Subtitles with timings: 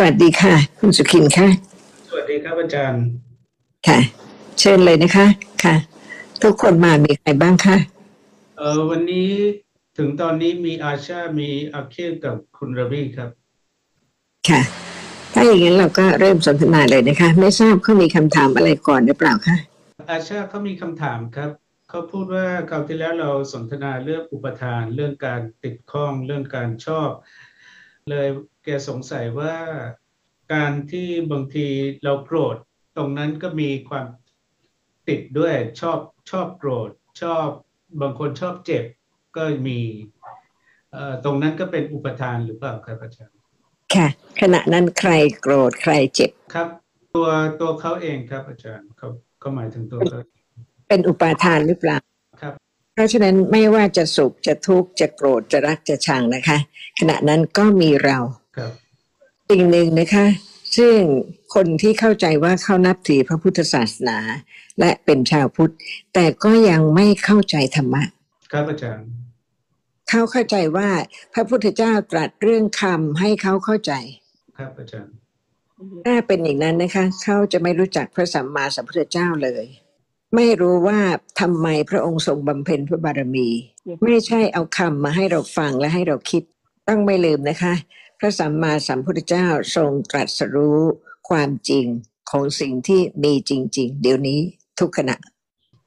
[0.00, 1.48] สวัสดีค่ะ คุณสุขินค่ะ
[2.08, 3.02] สวัสดีครับอาจารย์
[3.86, 3.98] ค่ะ
[4.58, 5.26] เชิญเลยนะคะ
[5.64, 5.74] ค่ะ
[6.42, 7.76] ทุกคนมามีใครบ้างคะ
[8.58, 9.30] เอ่อวันนี้
[9.98, 13.30] ถึงตอนนี้มีอาชา มีอาเคลกับคุณรวีครับ
[14.48, 14.60] ค่ะ
[15.34, 19.56] ถ้าอย่างนั้นเราก็เริ่มสนทนาเลยนะคะ ไม่ทราบเขามีคำถามอะไรก่อนหรือเปล่าคะ
[20.10, 21.50] อาชาเขามีคำถามครับ
[21.90, 27.10] เขาพูดว่าคราวที่แล้วเราสนทนาเรื่องอุปทาน เรื่องการติดข้อง เรื่องการชอบ
[28.10, 29.54] เลยแกสงสัยว่า
[30.54, 31.66] การที่บางที
[32.04, 32.56] เราโกรธ
[32.96, 34.06] ตรงนั้นก็มีความ
[35.08, 35.98] ติดด้วยชอบ
[36.30, 36.90] ชอบโกรธ
[37.22, 37.48] ชอบ
[38.00, 38.84] บางคนชอบเจ็บ
[39.36, 39.80] ก็มี
[40.92, 43.36] เอ่อตรงนั้นก็เป็นอุปทานหรือเปล่าครับอาจารย์
[43.94, 44.08] ค่ะ
[44.40, 46.68] ขณะนั้นใครโกรธใครเจ็บครับ
[47.14, 47.28] ตัว
[47.60, 49.08] ตัวเขาเองครับอาจารย์เขา
[49.40, 50.18] เขาหมายถึงตัวเขา
[50.88, 51.98] เป็นอุปาทานหรือเปล่า
[52.42, 52.52] ครับ
[52.94, 56.58] เพราะฉะนั้นไม่ว่าจะสุขจะทุกข์จะโกรธจะรักจะชังนะคะ
[56.98, 58.47] ขณะนั้นก็มีเราครับ
[59.50, 60.26] สิ่งหนึ่งนะคะ
[60.76, 60.96] ซึ่ง
[61.54, 64.18] คนที่เข้าใจว่าเขานับถือพระพุทธศาสนา
[64.80, 65.72] และเป็นชาวพุทธ
[66.14, 68.02] แต่ก็ยังไม่เข้าใจธรรมะ
[68.52, 69.06] ครับอาจารย์
[70.08, 70.88] เขาเข้าใจว่า
[71.34, 73.92] พระพุทธเจ้าตรัสเรื่องคำให้เขาเข้าใจ
[74.58, 75.12] ครับอาจารย์
[76.06, 79.64] ถ้าเป็นอย่างนั้นนะคะ เขาจะไม่รู้จักพระสัมมาสัมพุทธเจ้าเลย
[80.36, 80.98] ไม่รู้ว่า
[81.40, 83.48] ทำไมพระองค์ทรงบำเพ็ญพระบารมี
[84.04, 86.42] ไม่ใช่เอาคำมาให้เราฟังและให้เราคิด
[86.88, 87.74] ต้องไม่ลืมนะคะ
[88.18, 90.80] พระสัมมาสัมพุทธเจ้าทรงตรัสรู้
[91.28, 91.86] ความจริง
[92.30, 94.40] ของสิ่งที่มีจริง ๆ เดี๋ยวนี้
[94.80, 95.16] ทุกขณะ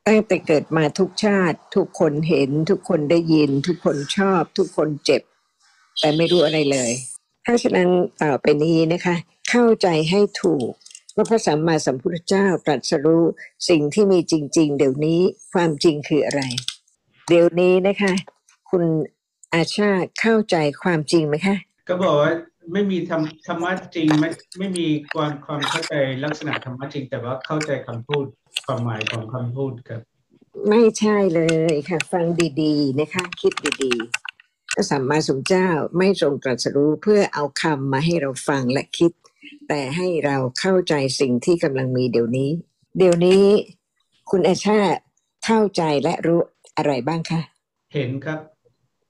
[0.08, 5.22] ตั้งแต่เกิดมาทุกชาติ ทุกคนเห็นทุกคนได้ยิน ทุกคนชอบ ทุกคนเจ็บ
[6.00, 6.92] แต่ไม่รู้อะไรเลย
[7.44, 7.90] เพราะฉะนั้น
[8.22, 9.16] ต่อไปนี้นะคะ
[9.50, 10.70] เข้าใจให้ถูก
[11.16, 13.24] ว่าพระสัมมาสัมพุทธเจ้าตรัสรู้
[13.70, 15.20] สิ่งที่มีจริง ๆ เดี๋ยวนี้
[15.54, 16.42] ความจริงคืออะไร
[17.30, 18.14] เดี๋ยวนี้นะคะ
[18.70, 18.84] คุณ
[19.54, 21.56] อาชาเข้าใจความจริงไหมคะ
[21.88, 22.32] ก็บอกว่า
[22.74, 24.30] ไม่มีธรรมธรรมะจริงไม่
[24.60, 25.94] ไม่มีความความเข้าใจ
[26.24, 28.26] ลักษณะธรรมะจริง แต่ว่าเข้าใจคำพูด
[28.66, 30.02] ความหมายของคำพูดครับ
[30.70, 31.42] ไม่ใช่เล
[31.74, 32.26] ยค่ะ ฟัง
[32.62, 33.54] ดีๆนะคะ คิด
[33.84, 39.12] ดีๆพระสัมมาสัมพุทธเจ้าไม่ทรงตรัสรู้เพื่อเอาคำมาให้เราฟังและคิด
[39.68, 42.50] แต่ให้เราเข้าใจสิ่งที่กำลังมีเดี๋ยวนี้
[42.98, 43.44] เดี๋ยวนี้
[44.30, 44.80] คุณอาชา
[45.46, 46.42] เข้าใจและรู้
[46.78, 47.42] อะไรบ้างคะ
[47.94, 48.40] เห็นครับ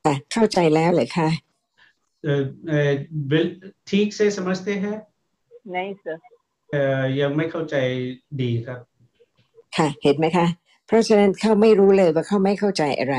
[0.03, 1.50] แต่เข้าใจแล้วเหรอคะเอ่อเอ่อ बिल-
[3.90, 4.96] ठीक से समझते हैं
[5.74, 6.18] नहीं सर
[6.72, 7.76] เอ่อยังไม่เข้าใจ
[8.42, 8.80] ดีครับ
[9.76, 10.46] ค่ะ เห็นไหมคะ
[10.86, 13.16] เพราะฉะนั้นเขาไม่รู้เลยว่าเขาไม่เข้าใจอะไร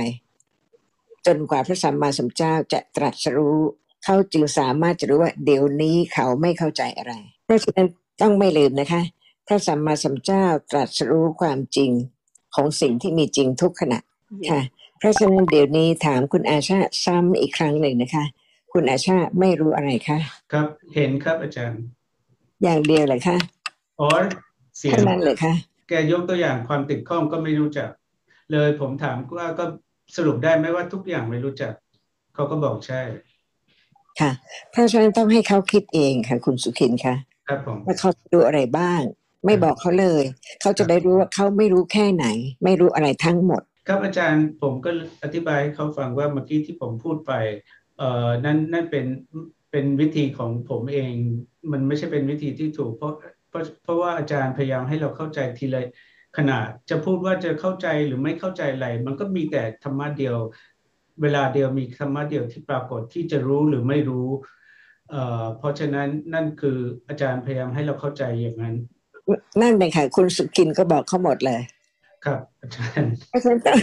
[1.25, 3.57] จนกว่าพระสัมมาสัมพุทธเจ้าจะตรัสรู้
[4.03, 7.13] เขาจึงสามารถจะรู้ว่าเดี๋ยวนี้เขาไม่เข้าใจอะไร
[7.45, 7.87] เพราะฉะนั้น
[8.21, 9.01] ต้องไม่ลืมนะคะ
[9.47, 11.91] พระสัมมาสัมพุทธเจ้าตรัสรู้ความจริง
[12.55, 13.99] ของสิ่งที่มีจริงทุกขณะ
[14.49, 14.61] ค่ะ
[14.99, 18.25] เพราะฉะนั้นเดี๋ยวนี้ถามคุณอาชาซ้ำอีกครั้งหนึ่งนะคะ
[18.72, 20.18] คุณอาชาไม่รู้อะไรคะ
[20.52, 21.80] ครับเห็นครับอาจารย์
[22.62, 23.36] อย่างเดียวเลยคะ
[24.08, 24.22] or
[24.78, 25.52] เสียงเท่านั้นเลยคะ
[25.88, 27.90] แกยกตัวอย่างความติดข้องก็ไม่รู้จัก
[28.52, 29.64] เลยผมถามว่าก็
[30.16, 31.72] สรุปได้ไหมว่าทุกอย่างไม่รู้จัก
[32.34, 33.00] เขาก็บอกใช่
[34.20, 34.30] ค่ะ
[34.70, 37.14] เพราะฉะนั้นต้องให้เขาคิดเองค่ะ คุณสุขินค่ะ
[37.48, 39.00] ครับผมว่าเขาดูอะไรบ้าง
[39.44, 40.22] ไม่บอกเขาเลย
[40.60, 42.26] เขาจะได้รู้ว่าเขาไม่รู้แค่ไหน
[42.64, 44.90] ไม่รู้อะไรทั้งหมด ครับอาจารย์ผมก็
[45.22, 47.32] อธิบายให้เขาฟังว่าเมื่อกี้ที่ผมพูดไป
[48.02, 49.06] เอ่อนั่นนั่นเป็น
[49.70, 51.12] เป็นวิธีของผมเอง
[51.72, 53.14] มันไม่ใช่เป็นวิธีที่ถูกเพราะ
[53.48, 55.82] เพราะเพราะว่าอาจารย์พยายามให้เราเข้าใจทีละ
[56.36, 60.36] ขนาดจะพูดว่าจะเข้าใจหรือไม่เข้าใจอะไร มันก็มีแต่ธรรมะเดียว
[61.22, 64.28] เวลาเดียวมีธรรมะเดียวที่ปรากฏที่จะรู้หรือไม่รู้
[65.10, 68.74] เอ่อเพราะฉะนั้นนั่นคืออาจารย์พยายามให้เราเข้าใจอย่างนั้น
[69.60, 71.60] นั่นเลยค่ะคุณสุขินก็บอกเขาหมดเลย
[72.24, 73.78] ครับอาจารย์เพราะฉะนั้นต้อง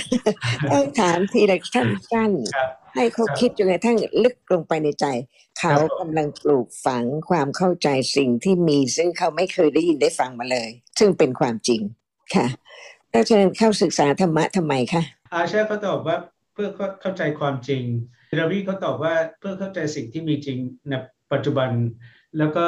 [0.72, 1.84] ต้องถามทีละสั้
[2.30, 5.06] นครับๆ ให้เขาคิดจนกระทั่งลึกลงไปในใจ
[5.60, 10.70] เขาครับผมกำลังปลูกฝังความเข้าใจสิ่งที่มี ซึ่งเขาไม่เคยได้ยินได้ฟังมาเลย
[11.00, 11.82] ซึ่งเป็นความจริง
[12.36, 12.48] ค่ะ
[13.10, 16.18] เพราะฉะนั้นเข้าศึกษาธรรมะทำไมคะอาชาเขาตอบว่า
[16.54, 16.70] เพื่อ
[17.02, 17.84] เข้าใจความจริง
[18.40, 20.58] ราวีเขาตอบว่าเพื่อเข้าใจสิ่งที่มีจริง
[20.90, 20.94] ใน
[21.32, 21.70] ปัจจุบัน
[22.38, 22.66] แล้วก็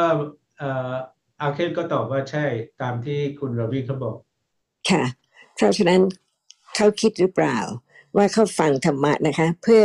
[0.57, 0.91] เอ่อ
[1.41, 2.45] อาเคลก็ตอบว่าใช่
[2.81, 4.15] ตามที่คุณราวีเขาบอก
[4.89, 5.03] ค่ะ
[5.55, 6.01] เพราะฉะนั้น
[6.75, 7.57] เขาคิดหรือเปล่า
[8.17, 9.83] ว่าเขาฟังธรรมะนะคะ เพื่อ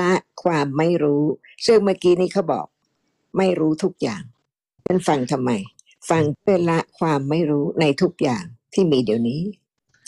[0.00, 0.12] ละ
[0.42, 1.24] ความไม่รู้
[1.66, 2.66] ซึ่งเมื่อกี้นี้เขาบอก
[3.36, 4.22] ไม่รู้ทุกอย่าง
[4.84, 5.50] เป็นฟังทำไม
[6.10, 8.44] ฟังเพื่อละความไม่รู้ในทุกอย่าง
[8.74, 9.40] ที่มีเดี๋ยวนี้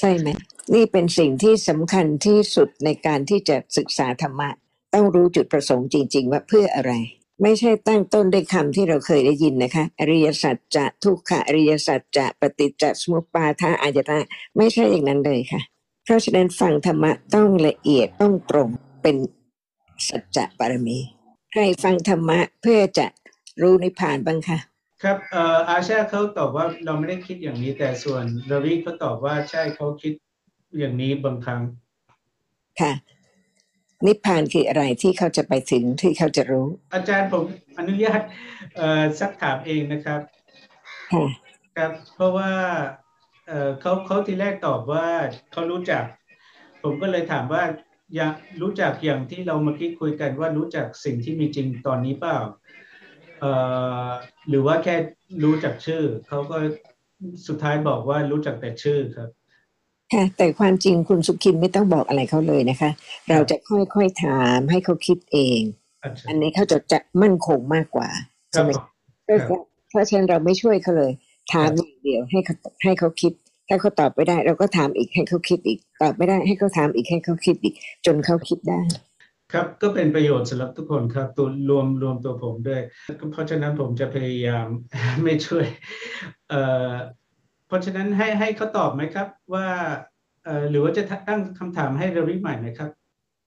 [0.00, 0.28] ใช่ไหม
[0.74, 4.48] นี่เป็นสิ่งที่สำคัญที่สุดในการที่จะศึกษาธรรมะ
[4.94, 6.92] ต้องรู้จุดประสงค์จริง ๆ ว่าเพื่ออะไร
[7.42, 14.26] ไม่ใช่ตั้งต้นด้วยคำที่เราเคยได้ยินนะคะ อริยสัจจะทุกขะอริยสัจจะปฏิจจสมุปบาทาอายตนะ
[14.56, 15.60] ไม่ใช่อย่างนั้นเลยค่ะ
[16.08, 18.68] เพราะฉะนั้นฟังธรรมะต้องละเอียดต้องตรง
[19.02, 19.16] เป็น
[20.08, 20.98] สัจจะบารมี
[21.50, 23.06] ใครฟังธรรมะเพื่อจะ
[23.60, 24.58] รู้นิพพานบ้างคะ
[25.02, 30.12] ครับเอ่ออาชาเขาตอบว่าเราไม่ได้คิดอย่างนี้ แต่ส่วนรวิเขาตอบว่าใช่เขาคิด
[30.78, 31.60] อย่างนี้บางครั้ง
[32.80, 32.92] ค่ะ
[34.06, 37.44] นิพพานคืออะไรที่เขาจะไปถึงที่เขาจะรู้ อาจารย์ผม
[37.78, 38.20] อนุญาต
[38.76, 40.20] เอ่อซักถามเองนะครับ
[41.12, 41.26] ค่ะ
[41.76, 42.50] ครับ เพราะว่า
[43.48, 45.06] เอ่อเขาเขาทีแรกตอบว่า
[45.52, 46.04] เขารู้จัก
[46.82, 47.62] ผมก็เลยถามว่า
[48.16, 52.38] อยากรู้จักอย่างที่เราเมื่อกี้คุยกันว่ารู้จักสิ่งที่มีจริงตอนนี้เปล่า
[53.40, 53.52] เอ่
[54.06, 54.08] อ
[54.48, 54.96] หรือว่าแค่
[55.44, 56.56] รู้จักชื่อเขาก็
[57.46, 59.28] สุดท้ายบอกว่ารู้จักแต่ชื่อครับ
[60.12, 62.90] ค่ะแต่ความจริงคุณสุขินไม่ต้องบอกอะไรเขาเลยนะคะ
[63.30, 63.56] เราจะ
[63.94, 65.60] ค่อยๆถามให้เขาคิดเอง
[66.02, 68.08] อาจารอันย์นี้เขาจะจะมั่นคงมากกว่า
[68.54, 68.82] ครัใช่บไหมผม
[69.24, 71.12] เพราะฉะนั้นเพราะฉะนั้นเราไม่ช่วยเขาเลย
[71.52, 73.32] ถามอย่าง เดียวให้เขาให้เขาคิด
[73.68, 77.74] ถ้าเขาตอบไม่ได้ เราก็ถามอีกให้เขาคิดอีก ตอบไม่ได้ให้เขาถามอีกให้เขาคิดอีก
[78.06, 78.80] จนเขาคิดได้
[79.52, 82.82] ครับก็เป็นประโยชน์สำหรับทุกคนครับตัวรวมรวมตัวผมด้วย
[83.32, 84.66] เพราะฉะนั้นผมจะพยายาม
[85.24, 85.66] ไม่ช่วย
[86.50, 86.92] เอ่อ
[87.66, 89.66] เพราะฉะนั้นให้ให้เขาตอบไหมครับ ว่า
[90.44, 92.90] เอ่อหรือว่าจะตั้งคำถามให้รวิใหม่ไหมครับ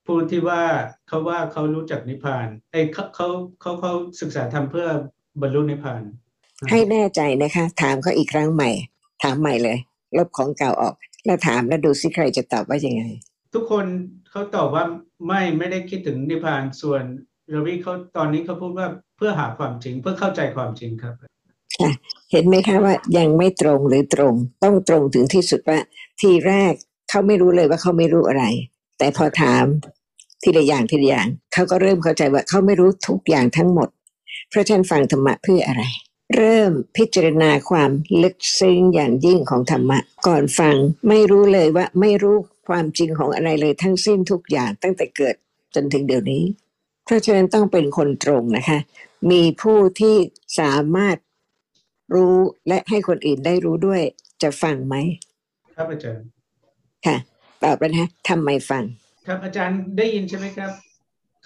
[0.06, 0.62] ผู้ที่ว่า
[1.08, 3.28] เขาว่าเขารู้จักนิพพานเอ้เขาเขา
[3.60, 4.88] เขาเขาศึกษาทำเพื่อ
[5.40, 6.02] บรรลุนิพพาน
[6.70, 8.70] ให้แน่ใจนะคะ ถามเขาอีกครั้งใหม่
[9.22, 9.78] ถามใหม่เลย
[10.16, 10.94] ลบของเก่าออก
[11.24, 13.04] แล้วถามแล้วดูสิใครจะตอบว่ายังไง
[13.54, 13.86] ทุกคน
[14.30, 14.84] เขาตอบว่า
[15.26, 17.02] ไม่ไม่ได้คิดถึงนิพพานส่วน
[17.54, 21.14] รวิเขาตอนนี้เขาพูดว่าเพื่อหาความจริงเพื่อเข้าใจความจริงครับ
[22.32, 25.78] เห็นไหมคะว่ายังไม่ตรงหรือตรง ต้องตรงถึงที่สุดว่า
[26.20, 26.72] ทีแรก
[27.10, 28.44] เขาไม่รู้เลยว่าเขาไม่รู้อะไร
[28.98, 29.64] แต่พอถาม
[30.42, 33.88] ทีละอย่างทีละอย่างเขาก็เริ่มเข้าใจว่าเขาไม่รู้ทุกอย่างทั้งหมด
[34.50, 35.82] เพราะฉะนันฟังธรรมะเพื่ออะไร
[36.34, 37.90] เริ่มพิจารณาความ
[38.22, 40.76] ลึกซึ้งอย่างยิ่งของธรรมะ ก่อนฟัง
[41.08, 42.36] ไม่รู้เลยว่าไม่รู้
[42.68, 45.34] ความจริงของอะไรเลยทั้งสิ้นทุกอย่างตั้งแต่เกิด
[45.74, 46.42] จนถึงเดี๋ยวนี้
[47.04, 48.78] เพราะฉะนั้นต้องเป็นคนตรงนะคะ
[49.30, 50.16] มีผู้ที่
[50.60, 51.16] สามารถ
[52.14, 52.36] รู้
[52.68, 54.02] และให้คนอื่นได้รู้ด้วย
[54.42, 54.94] จะฟังไหม
[55.76, 56.26] ครับอาจารย์
[57.06, 57.16] ค่ะ
[57.62, 58.84] ตอบแล้วนะทำไมฟัง
[59.26, 60.70] ครับอาจารย์ได้ยินใช่ไหมครับ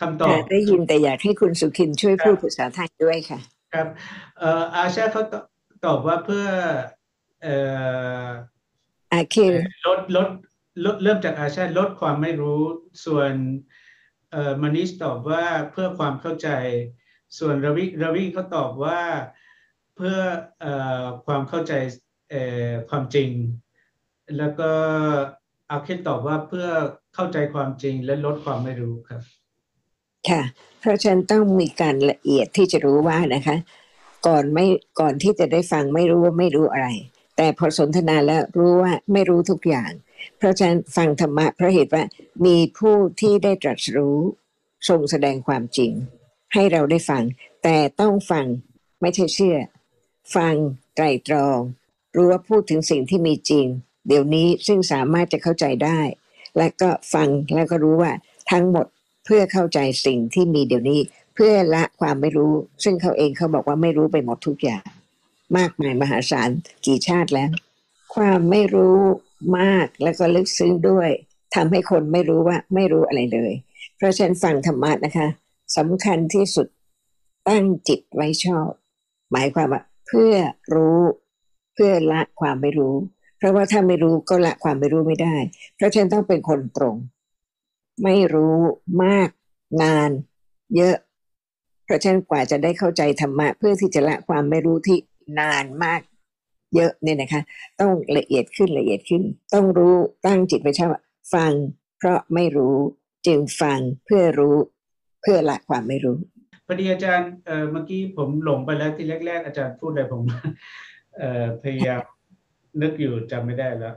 [0.01, 3.41] คำตอบแต่ได้ยินแต่อยากให้คุณสุขินช่วยพูดภาษาไทยด้วยค่ะ
[3.77, 3.89] ครับ
[4.39, 5.35] เอ่ออาชาเขาต
[5.85, 6.47] ตอบว่าเพื่อ
[7.43, 7.57] เอ่
[8.27, 8.29] อ
[9.13, 9.55] อาคิร
[9.87, 10.29] ลดลด
[10.85, 12.61] ลดเริ่มจากอาชาลดความไม่รู้
[13.05, 13.33] ส่วน
[14.33, 16.49] เอ่อมานิชตอบว่าเพื่อความเข้าใจ
[17.39, 19.01] ส่วนรวิรวิเขาตอบว่า
[19.97, 20.19] เพื่อ
[20.61, 21.73] เอ่อความเข้าใจ
[22.31, 23.31] เอ่อความจริง
[24.39, 24.71] แล้วก็
[25.71, 26.69] อาคิดตอบว่าเพื่อ
[27.15, 29.23] เข้าใจความจริงและลดความไม่รู้ครับ
[30.31, 30.43] ค่ะ
[30.81, 33.57] เพราะฉะนั้นต้องมีการละเอียดที่จะรู้ว่านะคะ
[34.27, 34.67] ก่อนไม่
[35.01, 36.89] ก่อนที่จะได้ฟังไม่รู้ว่าไม่รู้อะไร
[37.37, 39.91] แต่พอสนทนาแล้วรู้ว่าไม่รู้ทุกอย่าง
[40.37, 42.05] เพราะฉะนั้นฟังธรรมะเพราะเหตุว่า
[42.47, 44.19] มีผู้ที่ได้ตรัสรู้
[44.89, 45.93] ทรงแสดงความจริง
[46.55, 47.23] ให้เราได้ฟัง
[47.63, 48.47] แต่ต้องฟัง
[49.01, 49.59] ไม่ใช่เชื่อ
[50.37, 50.55] ฟัง
[50.95, 51.59] ไตรตรอง
[52.17, 53.67] รู้ว่าพูดถึงสิ่งที่มีจริง
[54.09, 56.01] เดี๋ยวนี้ซึ่งสามารถจะเข้าใจได้
[56.59, 58.13] และก็ฟังแล้วก็รู้ว่า
[58.51, 58.87] ทั้งหมด
[59.27, 61.01] เพื่อเข้าใจสิ่งที่มีเดี๋ยวนี้
[61.35, 62.53] เพื่อละความไม่รู้
[62.85, 64.83] ซึ่งเขาเองเขาบอกว่าไม่รู้ไปหมดทุกอย่าง
[65.57, 66.51] มากมายมหาศาล
[66.87, 67.51] กี่ชาติแล้ว
[68.15, 68.99] ความไม่รู้
[69.59, 71.11] มากแล้วก็ลึกซึ้งด้วย
[71.55, 73.53] ทำให้คนไม่รู้ว่าไม่รู้อะไรเลย
[73.97, 75.29] เพราะฉะนั้นฟังธรรมะนะคะ
[75.77, 76.67] สำคัญที่สุด
[77.49, 78.69] ตั้งจิตไว้ชอบ
[79.33, 80.35] หมายความว่าเพื่อ
[80.75, 81.01] รู้
[81.75, 82.95] เพื่อละความไม่รู้
[83.39, 85.37] เพราะว่าถ้าไม่รู้ก็ละความไม่รู้ไม่ได้
[85.77, 86.97] เพราะฉะนั้นต้องเป็นคนตรง
[88.03, 88.59] ไม่รู้
[89.05, 89.29] มาก
[89.83, 90.11] นาน
[90.77, 90.97] เยอะ
[91.85, 94.99] เพราะฉะนั้นกว่าจะได้เข้าใจธรรมะ เพื่อที่จะละความไม่รู้ที่
[95.41, 96.01] นานมาก
[96.75, 97.43] เยอะเนี่ยนะคะ
[97.81, 99.23] ต้องละเอียดขึ้นละเอียดขึ้น
[99.55, 101.01] ต้องรู้ตั้งจิตไว้ใช่ว่า
[101.35, 101.53] ฟัง
[101.99, 102.77] เพราะไม่รู้
[103.27, 104.57] จึงฟังเพื่อรู้
[105.23, 106.17] เพื่อละความไม่รู้
[106.67, 110.23] พอดีอาจารย์เอ่อเมื่อกี้ผมหลงไปแล้วที่แรก ๆ อาจารย์พูดอะไรผม
[111.17, 112.03] เอ่อพยายาม
[112.83, 113.95] นึกอยู่จำไม่ได้แล้ว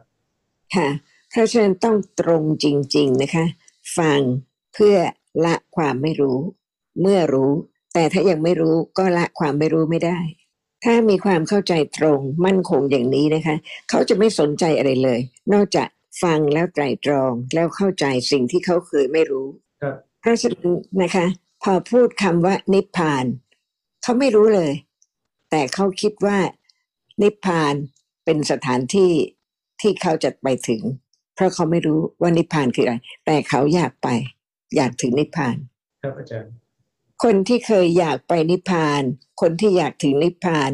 [0.76, 0.90] ค่ะ
[1.32, 2.66] เพราะฉะนั้นต้องตรงจ
[2.96, 3.46] ริง ๆ นะคะ
[3.98, 4.20] ฟัง
[4.74, 4.98] เพื่อ
[5.46, 6.40] ละความไม่รู้
[7.02, 7.52] เมื่อรู้
[7.94, 10.20] แต่ถ้ายังไม่รู้ก็ละความไม่รู้ไม่ได้
[10.84, 13.56] ถ้ามีความเข้าใจตรงมั่นคงอย่างนี้นะคะ
[13.90, 15.20] เขาจะไม่สนใจอะไรเลย
[15.54, 15.88] นอกจาก
[16.24, 19.48] ฟังแล้วไตรตรองแล้วเข้าใจสิ่งที่เขาเคยไม่รู้
[19.82, 20.70] ครับเพราะฉะนั้น
[21.02, 21.26] นะคะ
[21.64, 23.26] พอพูดคำว่านิพพาน
[24.04, 24.72] เขาไม่รู้เลย
[25.50, 26.40] แต่เขาคิดว่า
[27.22, 27.74] นิพพาน
[28.26, 29.12] เป็นสถานที่
[29.82, 30.82] ที่เขาจะไปถึง
[31.40, 34.08] เพราะเขาไม่รู้ว่านิพพานคืออะไร แต่เขาอยากไป
[34.76, 35.56] อยากถึงนิพพาน
[36.04, 36.52] ครับอาจารย์
[37.24, 39.02] คนที่เคยอยากไปนิพพาน
[39.42, 40.72] คนที่อยากถึงนิพพาน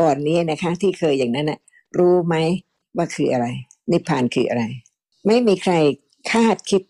[0.00, 1.60] ก่อนนี้นะคะ ที่เคยอย่างนั้นนะ
[1.98, 2.34] รู้ไหม
[2.96, 3.46] ว่าคืออะไร
[3.92, 4.64] นิพพานคืออะไร
[5.26, 5.74] ไม่มีใคร
[6.30, 6.82] คาดคิด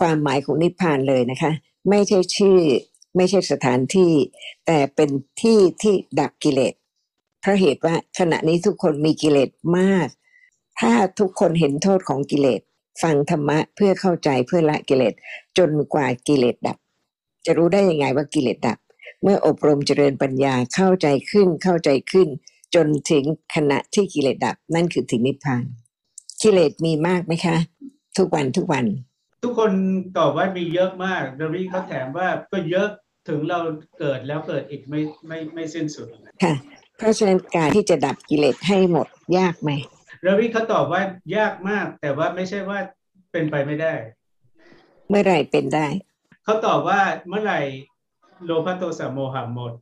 [0.00, 1.52] ความหมายของนิพพานเลยนะคะ
[1.88, 2.58] ไม่ใช่ชื่อ
[3.16, 4.12] ไม่ใช่สถานที่
[4.66, 5.10] แต่เป็น
[5.42, 6.74] ที่ที่ดับกิเลส
[7.48, 10.08] ราะเหตุว่าขณะนี้ทุกคนมีกิเลสมาก
[10.80, 12.60] ถ้าทุกคนเห็นโทษของกิเลส
[13.02, 15.14] ฟังธรรมะเพื่อเข้าใจเพื่อละกิเลส
[15.58, 16.78] จนกว่ากิเลสดับ
[17.46, 18.78] จะรู้ได้ยังไงว่ากิเลสดับ
[19.22, 22.28] เมื่ออบรมเจริญปัญญาเข้าใจขึ้นเข้าใจขึ้น
[22.74, 25.64] จนถึงขณะที่กิเลสดับ นั่นคือถึงนิพพาน
[26.42, 27.56] กิเลสมีมากไหมคะ
[28.18, 28.84] ทุกวันทุกวัน
[29.44, 29.72] ทุกคน
[30.18, 32.88] ตอบว่ามีเยอะมากดารีเขาแถมว่าก็เยอะ
[33.28, 33.58] ถึงเรา
[33.98, 36.06] เกิดแล้วเกิดอีกไม่ไม่ไม่สิ้นสุด
[36.42, 36.54] ค่ะ
[36.96, 39.06] เพราะฉะนั้นการที่จะดับกิเลสให้หมด
[39.38, 39.70] ยากไหม
[40.24, 41.02] ดารีเขาตอบว่า
[41.36, 42.78] ยากมาก แต่ว่าไม่ใช่ว่า
[43.32, 43.94] เป็นไปไม่ได้
[45.08, 45.86] เมื่อไหรเป็นได้
[46.44, 47.60] เขาตอบว่าเมื่อไหร่
[48.44, 49.72] โลภะโทสะโมหะหมด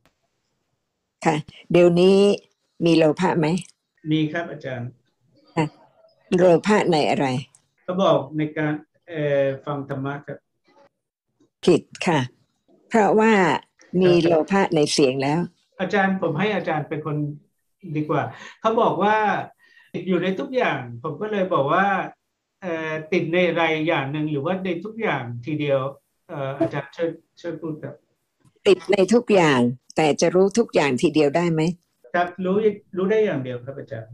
[1.25, 1.35] ค่ะ
[1.71, 2.17] เดี๋ยวนี้
[2.85, 3.47] มีโลภะไหม
[4.11, 4.89] มีครับอาจารย์
[6.37, 7.27] โลภะในอะไร
[7.83, 8.73] เขาบอกในการ
[9.07, 10.37] เอ่อฟังธรรมะครับ
[11.65, 12.19] ผิดค่ะ
[12.89, 13.33] เพราะว่า
[14.01, 15.39] มีโลภะในเสียงแล้ว
[15.79, 17.15] อาจารย์ผมให้อาจารย์เป็นคน
[17.95, 18.21] ดีกว่า
[18.61, 19.56] เขาบอกว่าติ
[19.97, 21.85] ดอยู่ในทุกอย่าง ผมก็เลยบอกว่า
[22.61, 25.79] เอ่อติดในอะไรอย่างหนึ่งหรือว่าในทุกอย่างทีเดียว
[26.29, 27.09] เอ่ออาจารย์ช่วย
[27.41, 27.93] ช่วยพูดครับ
[28.67, 29.59] ติดในทุกอย่าง
[29.95, 31.61] แต่จะรู้ทุกอย่างทีเดียวได้ไหม
[32.13, 32.55] ครับรู้
[32.97, 34.11] รู้ได้อย่างเดียวครับอาจารย์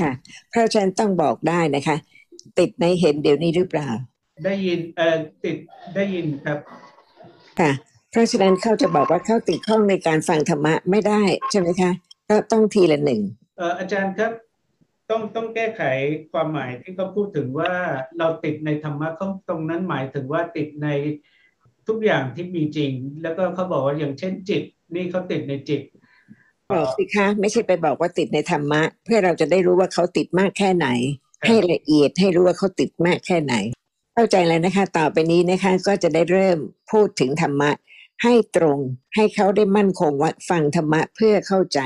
[0.00, 0.10] ค่ะ
[0.50, 1.96] เพราะฉะนั้นต้องบอกได้นะคะ
[2.58, 3.88] ติดในเห็นเดี๋ยวนี้หรือเปล่า
[4.44, 5.56] ได้ยินเอ่อติด
[5.94, 6.58] ได้ยินครับ
[7.60, 7.72] ค่ะ
[8.10, 11.90] เพราะฉะนั้นเขาจะบอกว่าเขาติดข้องในการฟังธรรมะไม่ได้ใช่ไหมคะ
[12.30, 13.20] ก็ต้องทีละหนึ่ง
[13.58, 14.32] เอ่ออาจารย์ครับ
[15.10, 15.82] ต้องต้องแก้ไข
[16.32, 17.72] ความหมายที่เขาพูดถึงว่า
[18.18, 20.88] เราติดในธรรมะเขาตรงนั้นหมายถึงว่าติดใน
[21.88, 22.92] ทุกอย่างที่มีจริง
[23.22, 24.62] แล้วก็เขาบอกว่าอย่างเช่นจิต
[24.94, 25.82] นี่เขาติดในจิต
[26.72, 30.88] บอกสิคะไม่ใช่ไปบอกว่าติดในธรรมะ เพื่อเราจะได้รู้ว่าเขาติดมากแค่ไหน
[31.42, 33.54] ครับให้ละเอียดให้รู้ว่าเขาติดมากแค่ไหน
[34.14, 36.58] เข้าใจแล้วนะคะ ต่อไปนี้นะคะก็จะได้เริ่ม
[36.90, 37.70] พูดถึงธรรมะ
[38.22, 38.78] ให้ตรง
[39.14, 41.80] ให้เขาได้มั่นคงว่าฟังธรรมะเพื่อเข้าใจ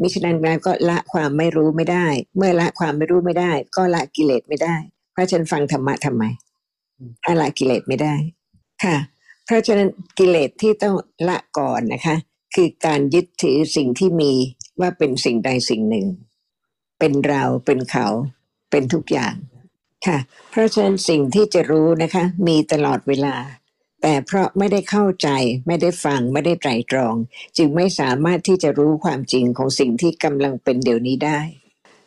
[0.00, 4.76] มิฉะนั้นแล้วก็ละความไม่รู้ไม่ได้ เมื่อละความไม่รู้ไม่ได้ ก็ละกิเลสไม่ได้
[5.12, 6.24] เพราะฉะนันฟังธรรมะทำไม
[7.24, 8.14] ถ้าละกิเลสไม่ได้
[8.84, 8.96] ค่ะ
[9.44, 9.88] เพราะฉะนั้น
[10.18, 10.94] กิเลสที่ต้อง
[11.28, 12.16] ละก่อนนะคะ
[12.54, 14.32] คือการยึดถือสิ่งที่มี
[14.80, 16.06] ว่าเป็นสิ่งใดสิ่งหนึ่ง
[16.98, 18.06] เป็นเราเป็นเขา
[18.70, 19.34] เป็นทุกอย่าง
[20.06, 20.18] ค่ะ
[20.50, 23.34] เพราะฉะนั้นสิ่งที่จะรู้นะคะ มีตลอดเวลา
[24.10, 25.28] แต่เพราะไม่ได้เข้าใจ
[25.66, 27.14] ไม่ได้ฟังไม่ได้ไตรตรอง
[27.56, 31.40] จึงไม่สามารถที่จะรู้ความจริงของสิ่งที่กำลังเป็นเดี๋ยวนี้ได้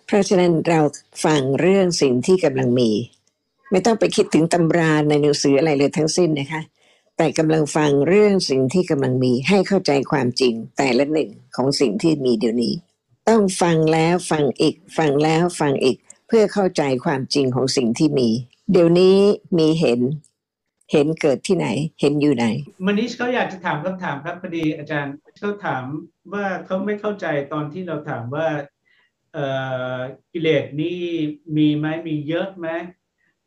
[0.05, 0.79] เพราะฉะนั้นเรา
[1.25, 2.91] ฟังเรื่องสิ่งที่กำลังมี
[3.71, 6.61] ไม่ต้องไปคิดถึงตำราในหนังสืออะไรเลยทั้งสิ้นนะคะ
[7.17, 12.73] แต่กำลังฟังเรื่องสิ่งที่กำลังมีให้เข้าใจความจริงแต่ละหนึ่งของสิ่งที่มีเดี๋ยวนี้
[13.29, 18.29] ต้องฟังแล้วฟังอีก ฟังแล้วฟังอีกเพื่อเข้าใจความจริงของสิ่งที่มี
[18.71, 19.17] เดี๋ยวนี้
[19.57, 20.01] มีเห็น
[20.91, 21.67] เห็นเกิดที่ไหน
[22.01, 22.45] เห็นอยู่ไหน
[22.85, 25.83] มันนี้เขาอยากจะถามคำถามครับพอดีอาจารย์เขาถาม
[26.33, 28.47] ว่าเขาไม่เข้าใจตอนที่เราถามว่า
[29.33, 29.45] เอ่
[29.95, 29.97] อ
[30.31, 30.99] กิเลสนี่
[31.57, 32.67] มีไหมมีเยอะไหม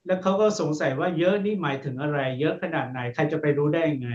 [0.06, 4.10] แล้วเขาก็สงสัยว่าเยอะนี่หมายถึงอะไร เยอะขนาดไหนใครจะไปรู้ได้ยังไง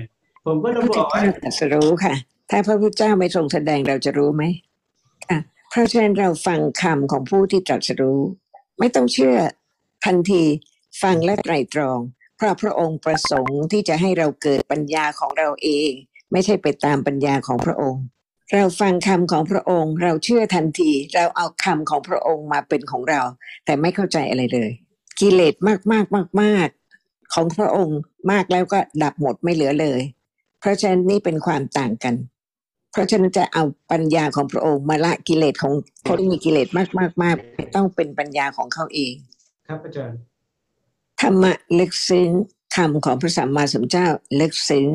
[0.46, 2.16] ผมก็พเลยระพุทบธอกว่าเจ้าตรัสรู้ค่ะ
[2.50, 4.44] ถ้าพระพุทธเจ้าไม่ทรงแสดงเราจะรู้ไหม
[5.30, 8.20] ค่ะเพราะฉะนั้นเราฟังคำของผู้ที่ตรัสรู้
[8.80, 9.38] ไม่ต้องเชื่อ
[10.06, 10.44] ทันที
[11.02, 12.00] ฟังและไตรตรอง
[12.40, 15.92] เพราะพระองค์ประสงค์ที่จะให้เราเกิดปัญญาของเราเอง
[16.32, 18.04] ไม่ใช่ไปตามปัญญาของพระองค์
[18.54, 23.22] เราฟังคำของพระองค์ เราเชื่อทันที เราเอาคำของพระองค์มาเป็นของเรา
[23.66, 24.72] แต่ไม่เข้าใจอะไรเลย
[25.20, 26.68] กิเลสมากมากมากมาก
[27.34, 28.00] ของพระองค์
[28.32, 30.02] มากแล้วก็ดับหมดไม่เหลือเลย
[30.60, 32.16] เพราะฉะนั้นนี่เป็นความต่างกัน
[32.92, 35.74] เพราะฉะนั้นจะเอาปัญญาของพระองค์มาละกิเลสของ
[36.08, 37.36] คนที่มีกิเลสมากมากมาก
[37.76, 39.14] ต้องเป็นปัญญาของเขาเอง
[39.68, 40.18] ครับอาจารย์
[41.21, 42.31] ธรรมะลึกซึ้ง
[42.77, 44.09] คำของพระสัมมาสัมพุทธเจ้า
[44.41, 44.87] ลึกซึ้ง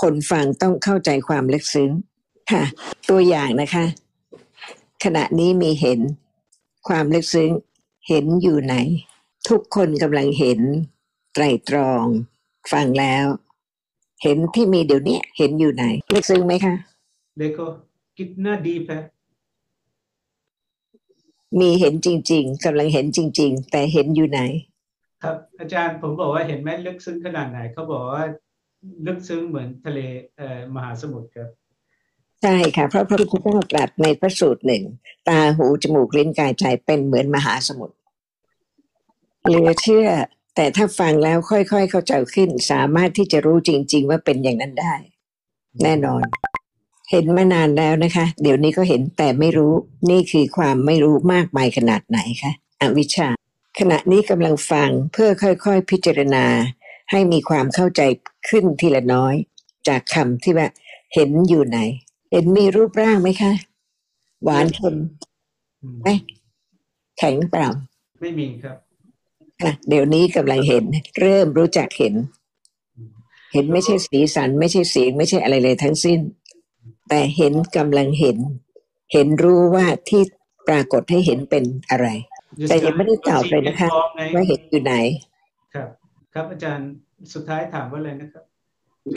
[0.00, 1.90] คนฟังต้องเข้าใจความลึกซึ้ง
[2.50, 2.62] ค่ะ
[3.08, 3.84] ตัวอย่างนะคะ
[5.04, 6.00] ขณะนี้มีเห็น
[6.88, 7.50] ความลึกซึ้ง
[8.08, 8.74] เห็นอยู่ไหน
[9.48, 10.60] ทุกคนกำลังเห็น
[11.34, 12.04] ไตรตรอง
[12.72, 13.24] ฟังแล้ว
[14.22, 15.84] เห็นที่มีเดี๋ยวนี้เห็นอยู่ไหน
[16.14, 16.74] ลึกซึ้งไหมคะ
[17.42, 17.66] देखो
[18.18, 19.00] कितना डीप है
[21.60, 24.40] มีเห็นจริง ๆกำลังเห็นจริง ๆ แต่เห็นอยู่ไหน
[25.23, 28.23] ครับ อาจารย์ผมบอกว่าเห็นไหมลึกซึ้งขนาดไหนเขาบอกว่า
[29.07, 29.99] ลึกซึ้งเหมือนทะเล
[30.37, 31.49] เอ่อมหาสมุทรครับ
[32.43, 34.83] ใช่ค่ะเพราะพระพุทธเจ้าตรัสในพระสูตรหนึ่ง
[35.27, 37.95] ตาหูจมูกลิ้นกายใจเป็นเหมือนมหาสมุทร
[39.47, 40.07] เหลือเชื่อ
[40.55, 44.93] แต่ถ้าฟังแล้วค่อยๆ เข้าใจขึ้น สามารถที่จะรู้จริง ๆ ว่าเป็นอย่างนั้นได้
[45.83, 46.23] แน่นอน
[47.11, 49.73] เห็นมานานแล้วนะคะ เดี๋ยวนี้ก็เห็นแต่ไม่รู้
[50.09, 53.27] นี่คือความไม่รู้มากมายขนาดไหนคะอวิชชา
[53.79, 56.45] ขณะนี้กำลังฟังเพื่อค่อยๆ พิจารณา
[57.11, 58.01] ให้มีความเข้าใจ
[58.49, 59.35] ขึ้นทีละน้อย
[59.87, 60.67] จากคำที่ว่า
[61.13, 61.79] เห็นอยู่ไหน
[62.31, 63.53] เห็นมีรูปร่างไหมคะ
[64.43, 64.95] หวานเค็ม
[65.81, 66.19] อืมเอ๊ะ
[67.17, 67.69] แข็งเปล่า
[68.21, 68.77] ไม่มีครับ
[69.61, 70.83] ค่ะเดี๋ยวนี้กำลังเห็น
[71.19, 72.13] เริ่มรู้จักเห็น
[73.53, 76.19] เห็นไม่ใช่สีสัน ไม่ใช่เสียงไม่ใช่อะไรเลยทั้งสิ้น
[77.09, 78.37] แต่เห็นกำลังเห็น
[79.13, 80.21] เห็นรู้ว่าที่
[80.67, 82.07] ปรากฏให้เห็นเป็นอะไร
[82.69, 84.93] แต่ยังไม่ได้ตอบเลยนะคะพร้อมไงว่าเห็นอยู่ไหน
[85.73, 85.89] ครับ
[86.33, 86.89] ครับอาจารย์
[87.33, 88.43] สุดท้ายถามว่าอะไรนะครับ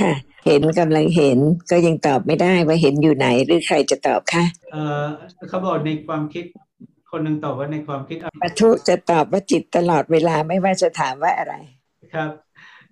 [0.03, 0.15] ค่ะ
[0.47, 1.39] เห็นกำลังเห็น
[1.71, 5.07] ก็ยังตอบไม่ได้ว่าเห็นอยู่ไหนหรือใครจะตอบคะเอ่อ
[5.49, 6.45] เขาบอกในความคิด
[7.11, 11.55] คนหนึ่งตอบว่าในความคิดปะทุจะตอบว่าจิตตลอดเวลาไม่ว่าจะถามว่าอะไร
[12.15, 12.31] ครับ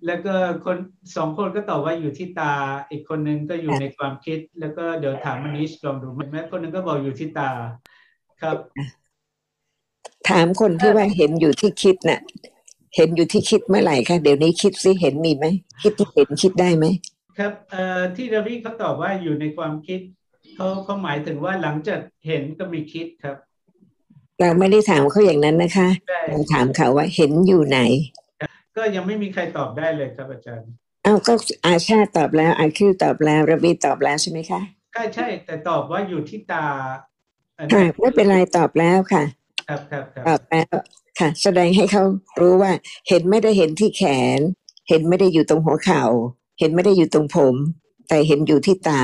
[0.05, 0.33] แล้วก็
[0.65, 0.77] คน
[1.15, 2.53] สองคนก็ตอบว่าอยู่ที่ตา
[2.89, 7.49] อีกคนหนึ่งก็อยู่ในความคิด แล้วก็เดี๋ยวถามมนิชลองดูแม้คนหนึ่งก็บอกอยู่ที่ตา
[8.41, 8.57] ครับ
[10.29, 12.21] ถามคนที่ว่าเห็นอยู่ที่คิดน่ะ
[12.95, 15.45] เห็นอยู่ที่คิดเมื่อไหร่คะเดี๋ยวนี้คิดซิเห็นมีไหม
[15.81, 16.85] คิดที่เห็นคิดได้ไหม
[17.37, 19.99] ครับเอ่อที่ราวิเขาตอบว่าอยู่ในความคิด
[20.55, 23.35] เขาเขาหมายถึงว่าหลังจากเห็นก็มีคิดครับ
[24.39, 27.79] เราไม่ได้ถามเขาอย่างนั้นนะคะได้เราถามเขาว่าเห็นอยู่ไหน
[28.77, 30.69] ก็ยังไม่มีใครตอบได้เลยครับอาจารย์
[31.03, 31.33] เอ้าก็
[31.65, 34.61] อาชาตอบแล้วอาคิวตอบแล้วระวีตอบแล้วใช่ไหมคะ
[34.93, 36.65] ใช่ใช่แต่ตอบว่าอยู่ที่ตา
[37.57, 39.23] อันค่ะนี้ไม่เป็นไรตอบแล้วค่ะ
[39.69, 40.75] ครับครับครับตอบแล้ว
[41.19, 42.03] ค่ะ แสดงให้เขา
[42.39, 42.71] รู้ว่า
[43.07, 44.03] เห็นไม่ได้เห็นที่แข
[44.37, 44.39] น
[44.89, 46.03] เห็นไม่ได้อยู่ตรงหัวเข่า
[46.59, 47.55] เห็นไม่ได้อยู่ตรงผม
[48.07, 49.01] แต่เห็นอยู่ที่ตา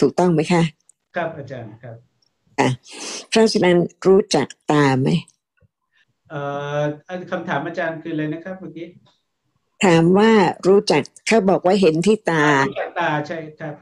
[0.00, 0.62] ถูกต้องไหมคะ
[1.16, 1.96] ครับอาจารย์ครับ
[3.30, 3.76] เพราะฉะนั้น
[4.06, 5.08] รู้จักตาไหม
[6.30, 6.40] เอ่
[6.78, 8.86] ออันคำถามอาจารย์คืออะไรนะครับเมื่อกี้
[9.84, 10.30] ถามว่า
[10.68, 13.74] รู้จักเขาบอกว่าเห็นที่ตารู้จักตาใช่ครับ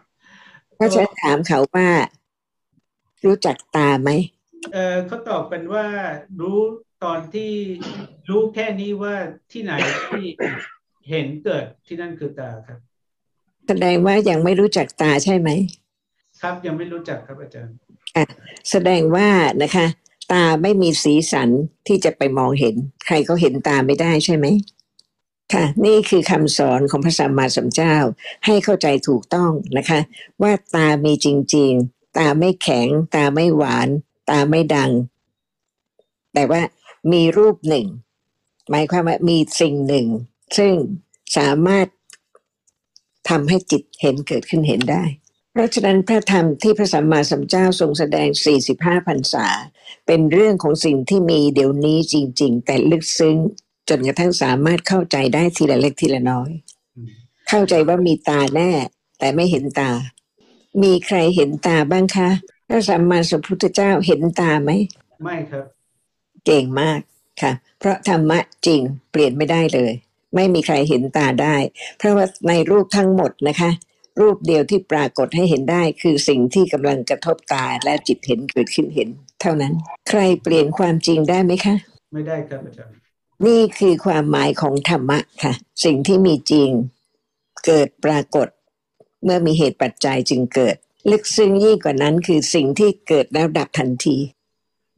[0.79, 1.89] ก็จะถามเขาว่า
[3.25, 4.11] รู้จักตาไหม
[4.73, 5.87] เอ่อเขาตอบกันว่า
[6.41, 6.61] รู้
[7.05, 7.51] ตอนที่
[8.29, 9.15] รู้แค่นี้ว่า
[9.53, 9.73] ที่ไหน
[10.09, 10.25] ที่
[11.11, 12.79] เห็นเกิดที่นั่นคือตาครับ
[13.69, 15.51] แสดงว่ายังไม่รู้จักตาใช่ไหม
[16.41, 17.75] ครับยังไม่รู้จักครับอาจารย์
[18.71, 19.29] แสดงว่า
[19.63, 19.87] นะคะ
[20.33, 21.49] ตาไม่มีสีสัน
[21.87, 22.75] ที่จะไปมองเห็น
[23.07, 24.47] ใครเขาเห็นตาไม่ได้ใช่ไหม
[25.53, 27.95] ค่ะ นี่คือคำสอนของพระสัมมาสัมพุทธเจ้า
[28.47, 30.01] ให้เข้าใจถูกต้องนะคะ
[30.43, 34.91] ว่าตามีจริง ๆ ตาไม่แข็ง ตาไม่หวานตาไม่ดัง
[36.35, 36.63] แต่ว่า
[37.13, 37.87] มีรูปหนึ่ง
[38.71, 40.07] หมายความว่ามีสิ่งหนึ่ง
[40.57, 40.73] ซึ่ง
[41.37, 41.87] สามารถ
[43.29, 45.05] ทำให้จิตเห็นเกิดขึ้นเห็นได้
[45.53, 48.29] เพราะฉะนั้นพระธรรมที่พระสัมมาสัมพุทธเจ้าทรงแสดง
[48.69, 49.47] 45พรรษา
[50.07, 53.37] เป็นเรื่องของสิ่งที่มีเดี๋ยวนี้จริง ๆ แต่ลึกซึ้ง
[53.89, 56.51] จนกระทั่งสามารถเข้าใจได้ทีละเล็กทีละน้อย
[57.49, 58.71] เข้าใจว่ามีตาแน่
[59.19, 59.91] แต่ไม่เห็นตา
[60.83, 62.31] มีใครเห็นตาบ้างคะ
[62.73, 64.71] ระสัมมาสัมพุทธเจ้าเห็นตาไหม
[65.23, 65.65] ไม่ครับ
[66.47, 67.01] เก่งมาก
[67.43, 68.81] ค่ะ เพราะธรรมะจริง
[69.11, 69.93] เปลี่ยนไม่ได้เลย
[70.35, 71.57] ไม่มีใครเห็นตาได้
[71.99, 73.71] เพราะว่าในรูปทั้งหมดนะคะ
[74.21, 79.09] รูปเดียวที่ปรากฏให้เห็นได้ คือสิ่งที่กำลังกระทบตาและจิตเห็นเกิดขึ้นเห็น
[79.41, 79.73] เท่านั้น
[80.09, 81.75] ใครเปลี่ยนความจริงได้ไหมคะ
[82.13, 82.95] ไม่ได้ครับอาจารย์
[83.47, 85.53] นี่คือความหมายของธรรมะค่ะ
[85.85, 86.71] สิ่งที่มีจริง
[87.67, 88.49] เกิดปรากฏ
[89.25, 90.77] เมื่อมีเหตุปัจจัยจึงเกิด
[91.11, 94.17] ลึกซึ้งยิ่งกว่านั้นคือสิ่งที่เกิดแล้วดับทันที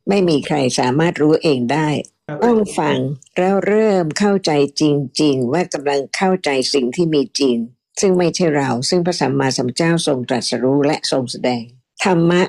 [0.08, 1.88] ไม่มีใครสามารถรู้เองได้
[2.28, 2.98] ครับต้องฟัง
[3.36, 4.82] แล้วเริ่มเข้าใจจ
[5.22, 7.56] ริง ๆ ว่ากำลังเข้าใจสิ่งที่มีจริง
[8.00, 11.62] ซึ่งไม่ใช่เรา ซึ่งพระสัมมาสัมพุทธเจ้าทรงตรัสรู้และทรงแสดง
[12.04, 12.42] ธรรมะ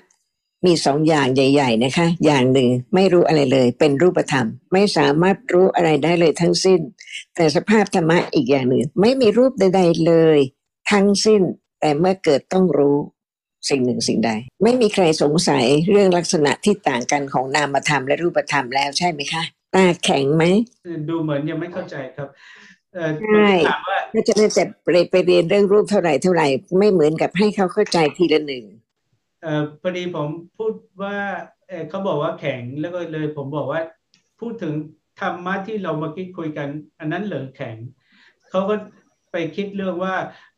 [0.66, 6.82] มีสองอย่างใหญ่ ๆ นะคะ อย่างหนึ่งไม่รู้อะไรเลย เป็นรูปธรรม ไม่สามารถรู้อะไรได้เลยทั้งสิ้น
[7.36, 10.40] แต่สภาพธรรมะอีกอย่างหนึ่ง ไม่มีรูปใด ๆเลย
[10.92, 11.42] ทั้งสิ้น
[11.80, 12.98] แต่เมื่อเกิดต้องรู้
[13.70, 14.32] สิ่งหนึ่งสิ่งใด
[14.64, 19.44] ไม่มีใครสงสัยเรื่องลักษณะที่ต่างกันของนามธรรมและรูปธรรมแล้วใช่ไหมคะ
[19.76, 20.44] ตาแข็งไหม
[21.10, 22.28] ดูเหมือนยังไม่เข้าใจครับ
[22.94, 26.48] เอ่อใช่ถามว่าก็จะได้แต่ไปไปเรียนเรื่องรูปเท่าไหร่เท่าไหร่
[26.78, 28.64] ไม่เหมือนกับให้เขาเข้าใจทีละหนึ่ง
[29.44, 31.16] เอ่อพอดีผมพูดว่า
[31.68, 33.82] เอ่อเขาบอกว่าแข็งแล้วก็เลยผมบอกว่า
[34.40, 34.74] พูดถึง
[35.22, 36.68] ธรรมะที่เราเมื่อกี้คุยกัน
[37.00, 37.76] อันนั้นเหลือแข็ง
[38.50, 38.76] เขาก็
[39.32, 40.16] ไปคิดเรื่องว่า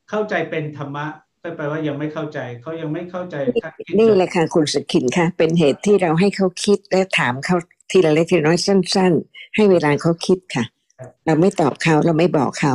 [0.09, 1.05] เข้าใจเป็นธรรมะ
[1.47, 7.57] ก็แปลว่ายังไม่เข้าใจเขายังไม่เข้าใจขั้นคิดนี่แหละค่ะคุณสกินค่ะ เป็นเหตุที่เราให้เขาคิดและถามเขา
[7.91, 10.63] ทีละเล็กทีละน้อยสั้น ๆ ให้เวลาเขาคิดค่ะ
[11.25, 12.73] เราไม่ตอบเขาเราไม่บอกเขา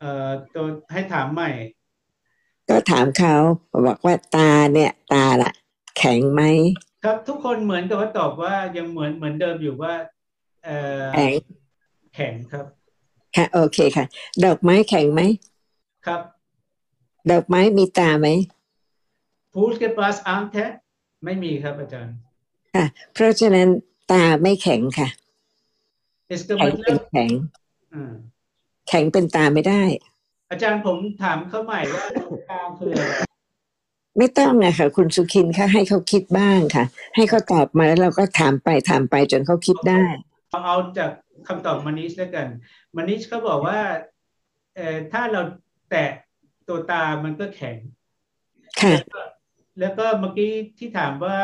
[0.00, 1.50] เอ่อตัวให้ถามใหม่
[2.68, 3.34] ก็ถามเขา
[3.86, 5.52] บอกว่าตาเนี่ย ตาล่ะ
[5.98, 6.42] แข็งไหม
[7.04, 9.94] ครับทุกคนเหมือนกับว่าตอบว่ายังเหมือนเหมือนเดิมอยู่ว่า
[10.64, 11.32] เอ่อแข็ง
[12.14, 12.66] แข็งครับ
[13.36, 14.04] ค่ะโอเคค่ะ
[14.44, 15.20] ดอกไม้แข็งไหม
[16.06, 16.20] ครับ
[17.31, 18.27] ดอกไม้มีตาไหม
[19.53, 20.67] फूल के पास आंख है
[21.25, 22.15] ไม่มีครับอาจารย์
[22.75, 23.67] ค่ะ เพราะฉะนั้น
[24.11, 25.09] ตาไม่แข็งค่ะ
[26.33, 27.29] इसका แข็งเป็น मतलब แข็ง
[27.93, 28.13] อ่า
[28.89, 29.83] แข็งเป็นตาไม่ได้
[30.51, 32.03] อาจารย์ผมถามเขาใหม่ว่า
[32.51, 33.03] ตาคืออะไร
[34.17, 40.03] ไม่ต้องอะค่ะ คุณสุขินค่ะให้เขาคิดบ้างค่ะ ให้เขาตอบมาแล้วเราก็ถามไปถามไปจนเขาคิดได้
[40.49, 41.11] เอาเอาจาก
[41.47, 42.47] คำตอบมานิชแล้วกัน
[42.95, 43.79] มานิชเขาบอกว่า
[44.75, 45.41] เอ่อถ้าเรา
[45.89, 46.09] แตะ
[46.68, 47.76] ตัวตามันก็แข็ง
[48.80, 49.20] ค่ะแล้วก็
[49.80, 51.38] แล้วก็เมื่อกี้ที่ถามว่า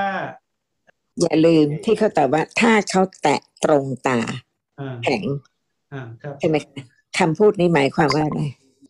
[1.21, 4.21] อย่าลืมที่เขาตอบว่า ถ้าเขาแตะตรงตา
[4.81, 5.23] อ่าแข็ง
[5.93, 6.83] อ่าครับใช่ไหมคะ
[7.19, 8.41] คำพูดนี้หมายความว่าอะไร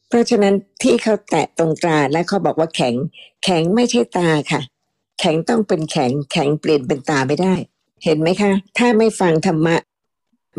[0.09, 2.95] เพราะฉะนั้นที่เขาแตะตรงตาและเขาบอกว่าแข็ง
[3.45, 4.61] แข็งไม่ใช่ตาค่ะ
[5.21, 7.55] แข็งต้องเป็นแข็ง แข็งเปลี่ยนเป็นตาไม่ได้
[8.05, 9.77] เห็นไหมคะ ถ้าไม่ฟังธรรมะ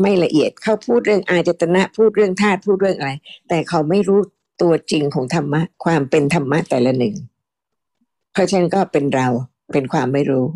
[0.00, 3.12] ไม่ละเอียดเขาพูดเรื่องอาจตนะพูดเรื่องธาตุพูดเรื่องอะไร
[3.48, 4.20] แต่เขาไม่รู้
[4.62, 7.14] ตัวจริงของธรรมะ ความเป็นธรรมะแต่ละหนึ่ง
[8.32, 9.28] เพราะฉะนั้นก็เป็นเรา
[9.72, 10.46] เป็นความไม่รู้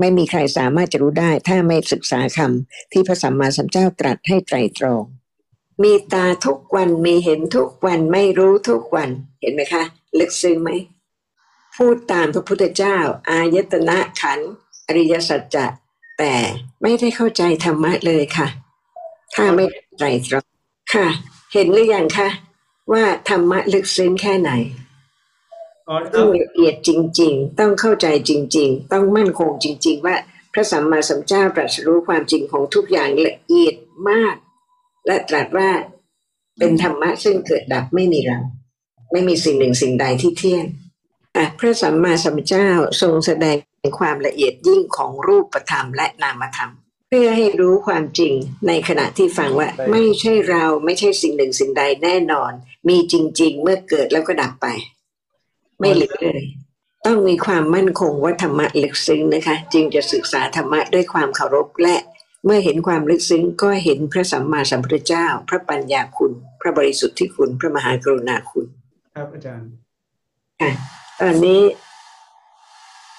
[0.00, 5.04] ไม่มีใครสามารถจะรู้ได้ ถ้าไม่ศึกษาคำที่พระสัมมาสัมพุทธเจ้าตรัสให้ไตรตรอง
[5.82, 9.10] มีตาทุกวันมีเห็นทุกวันไม่รู้ทุกวัน
[9.40, 9.82] เห็นไหมคะ
[10.18, 10.70] ลึกซึ้งไหม
[11.76, 12.96] พูดตามพระพุทธเจ้า
[13.28, 14.40] อายตนะขัน
[14.86, 15.66] อริยสัจจะ
[16.18, 16.34] แต่
[16.82, 18.48] ไม่ได้เข้าใจธรรมะเลยค่ะ
[19.34, 19.64] ถ้าไม่
[19.98, 20.46] ไตรตรอง
[20.94, 21.06] ค่ะ
[21.52, 22.28] เห็นหรือยังคะ
[22.92, 24.50] ว่าธรรมะลึกซึ้งแค่ไหน
[25.88, 30.16] อ๋อต้อเอางละเอียดจริง ๆ ต้องเข้าใจจริง ๆ ต้องมั่นคงจริง ๆ ว่า
[30.52, 33.74] พระสัมมาสัมพุทธเจ้าตรัสรู้ความจริงของทุกอย่างละเอียด
[34.10, 34.34] มาก
[35.06, 35.70] และตรัสว่า
[36.58, 38.38] เป็นธรรมะซึ่งเกิดดับไม่มีเรา
[39.12, 40.64] ไม่มีสิ่งหนึ่งสิ่งใดที่เที่ยง
[41.36, 42.68] อะพระสัมมาสัมพุทธเจ้า
[43.00, 43.56] ทรงแสดง
[43.98, 46.72] ความละเอียดยิ่งของรูปธรรมและนามธรรม
[47.08, 48.32] เพื่อให้รู้ความจริง
[48.66, 52.52] ในขณะที่ฟังว่าไม่ใช่เราไม่ใช่สิ่งหนึ่งสิ่งใดแน่นอน
[52.88, 54.66] มีจริง ๆ เมื่อเกิดแล้วก็ดับไป
[55.78, 56.42] ไม่เหลือเลย
[57.06, 61.96] ต้องมีความมั่นคงว่าธรรมะลึกซึ้งนะคะ จึงจะศึกษาธรรมะด้วยความเคารพและ
[62.44, 68.66] เมื่อเห็นความลึกซึ้งก็เห็นพระสัมมาสัมพุทธเจ้า พระปัญญาคุณ พระบริสุทธิ์ที่คุณ พระมหากรุณาคุณ
[69.14, 69.70] ครับอาจารย์
[70.60, 70.70] ค่ะ
[71.20, 71.62] ตอนนี้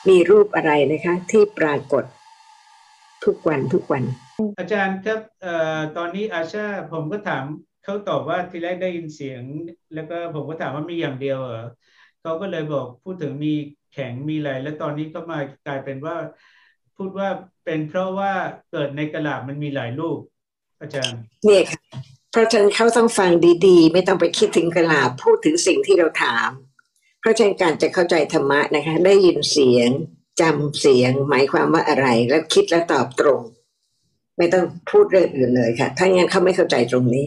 [0.10, 2.04] มีรูปอะไรนะคะ ที่ปรากฏ
[3.26, 4.04] ทุกวันทุกวัน
[4.60, 7.46] อาจารย์ครับเอ่อตอนนี้อาชาผมก็ถาม
[7.86, 9.42] เขาตอบว่าทีแรกได้ยินเสียง
[9.94, 11.66] แล้วก็ผมก็ถามว่ามีอย่างเดียวเหรอ
[12.22, 13.54] เขาก็เลยบอกพูดถึงมี
[13.94, 16.16] แข็งมีอะไรแล้วตอนนี้ก็มากลายเป็นว่า
[16.98, 17.30] พูดว่า
[17.66, 18.32] เป็นเพราะว่า
[18.72, 20.20] เกิดในกระลาบมันมีหลายลูก
[20.82, 21.82] อาจารย์เนี่ยค่ะ
[22.32, 23.32] เพราะฉะนั้นเขาต้องฟัง
[23.68, 26.50] ดีๆ ไม่ต้องไปคิดถึงกระลาบพูดถึงสิ่งที่เราถาม
[27.20, 29.90] เพราะฉะนั้นการจะเข้าใจธรรมะนะคะ ได้ยินเสียง
[30.42, 33.42] จำเสียง หมายความว่าอะไร แล้วคิดแล้วตอบตรง
[34.38, 37.26] ไม่ต้องพูดเรื่องอื่นเลยค่ะ ถ้างั้นเขาไม่เข้าใจตรงนี้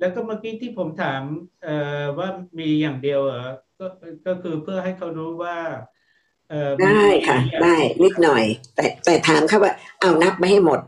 [0.00, 1.22] แล้วก็เมื่อกี้ที่ผมถาม
[1.64, 2.28] เอ่อว่า
[2.58, 3.46] มีอย่างเดียวเหรอ
[3.78, 3.86] ก็
[4.26, 5.56] ก็คือเพื่อให้เขารู้ว่า
[6.50, 10.80] เอ่อมันได้ค่ะ ได้นิดหน่อย แต่แต่ถามเขาว่า เอานับไม่ให้หมด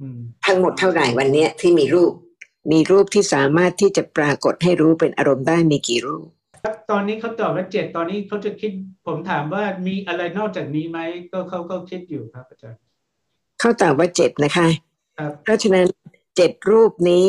[0.00, 2.12] อืมทั้งหมดเท่าไหร่วันเนี้ยที่มีรูป
[2.72, 6.26] มีรูปที่สามารถที่จะปรากฏให้รู้เป็นอารมณ์ได้มีกี่รูป
[6.64, 8.70] ครับตอนนี้เขาตอบว่าเจ็ดตอนนี้เขาจะคิด
[9.06, 10.98] ผมถามว่ามีอะไรนอกจากนี้ไหม
[11.32, 12.80] ก็เขาก็คิดอยู่ครับอาจารย์
[13.60, 14.68] เขาตอบว่าเจ็ดนะคะ
[15.18, 15.86] ครับเพราะฉะนั้น
[16.36, 17.24] เจ็ดรูปนี้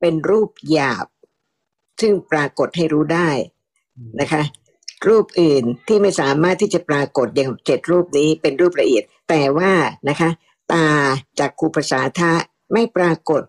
[0.00, 1.06] เป็นรูปหยาบ
[2.00, 3.30] ซึ่งปรากฏให้รู้ได้
[4.20, 4.42] นะคะ
[5.08, 9.72] รูปอื่นที่ไม่สามารถที่จะปรากฏอย่างเจ็ดรูปนี้เป็นรูปละเอียด แต่ว่า
[10.08, 10.30] นะคะ
[10.72, 10.86] ตา
[11.38, 12.32] จากคูภาษาทะ
[12.72, 13.42] ไม่ปรากฏ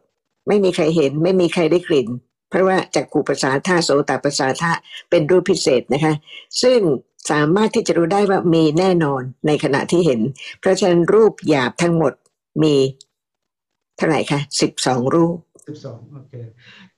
[0.47, 2.07] ไม่มีใครเห็น ไม่มีใครได้กลิ่น
[2.49, 4.71] เพราะว่าจากคูภาษาทะโสตประสาทะ
[5.09, 6.13] เป็นรูปพิเศษนะคะ
[6.61, 6.79] ซึ่ง
[7.31, 10.21] สามารถที่จะรู้ได้ว่ามีแน่นอนในขณะที่เห็น
[10.59, 12.13] เพราะฉะนั้นรูปหยาบทั้งหมด
[12.63, 12.75] มี
[13.97, 15.35] เท่าไหร่คะสิบสองรูป
[15.67, 16.33] สิบสองโอเค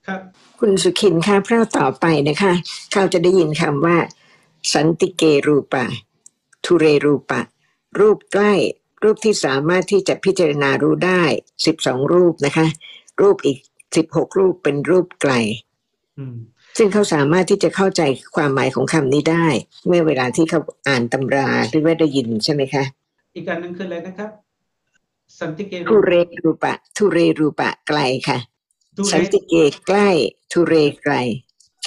[0.05, 0.19] ครับ
[0.59, 2.53] คุณสุขินค่ะเพราะต่อไปนะคะ
[2.93, 3.97] เขาจะได้ยินคำว่า
[4.73, 5.85] สันติเกรูปะ
[6.65, 7.41] ทุเรรูปะ
[7.99, 8.53] รูปใกล้
[9.03, 11.23] รูปที่สามารถที่จะพิจารณารู้ได้
[11.65, 12.65] สิบสองรูปนะคะ
[13.21, 13.57] รูปอีก
[13.95, 15.33] สิบหกรูปเป็นรูปไกล
[16.17, 16.35] อืม
[16.77, 18.01] ซึ่งเขาสามารถที่จะเข้าใจ
[18.35, 19.47] ความหมายของคำนี้ได้
[19.87, 22.83] เมื่อเวลาที่เขาอ่านตำราหรือว่าได้ยินใช่ไหมคะ
[23.35, 24.29] อีกการหนึ่งคืออะไรนะครับ
[25.39, 28.58] สันติเกทุเรรูปะทุเรรูปะไกลค่ะทุเร
[29.11, 29.53] สันติเก
[29.87, 30.09] ใกล้
[30.51, 31.13] ทุเรไกล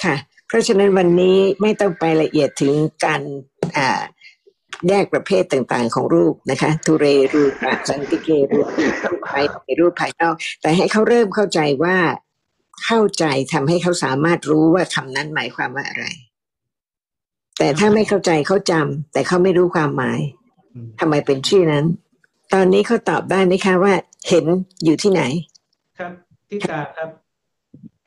[0.03, 0.15] ค่ะ
[0.47, 2.73] เพราะฉะนั้นวันนี้ไม่ต้องไปละเอียดถึง
[3.05, 3.21] การ
[3.77, 4.01] อ่า
[4.89, 11.97] แยกประเภทต่างๆ ของรูปนะคะ ทุเรรูปะสันติเกรูปรูปภายในรูปภายนอก แต่ให้เขาเริ่มเข้าใจว่า
[12.85, 16.05] เข้าใจทำให้เขาสามารถรู้ว่าคำนั้นหมายความว่าอะไร
[17.57, 20.19] แต่ถ้าไม่เข้าใจเขาจำแต่เขาไม่รู้ความหมาย
[20.73, 21.85] อืมทำไมเป็นชื่อนั้น
[22.53, 23.93] ตอนนี้เขาตอบได้ไหมคะว่า
[24.29, 24.45] เห็น
[24.83, 25.21] อยู่ที่ไหน
[25.99, 26.11] ครับ
[26.49, 27.09] ที่ตาครับ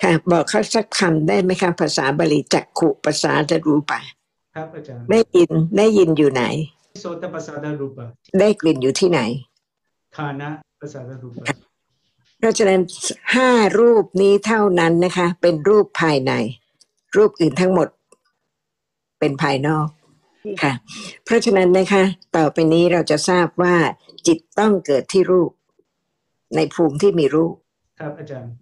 [0.02, 4.00] ค่ะ บอกเขาสักคำได้ไหมคะภาษาบาลีจักขุภาษาจะรู้ปะ
[4.54, 6.44] ครับอาจารย์ได้ยินได้ยินอยู่ไหน
[7.00, 8.06] โสตประสาทรูปะ
[8.40, 9.20] ได้กลิ่นอยู่ที่ไหน
[10.16, 10.48] คานะ
[10.80, 11.44] ประสาทรูปะ
[12.38, 12.80] เพราะฉะนั้น
[13.34, 16.32] ห้ารูปนี้เท่านั้นนะคะ เป็นรูปภายใน
[17.16, 17.88] รูปอื่นทั้งหมด
[19.18, 19.88] เป็นภายนอก
[20.62, 20.72] ค่ะ
[21.24, 22.02] เพราะฉะนั้นนะคะ
[22.36, 23.76] ต่อไปนี้เราจะทราบว่า
[24.26, 25.50] จิตต้องเกิดที่รูป
[26.56, 27.54] ในภูมิที่มีรูป
[27.98, 28.52] ครับอาจารย์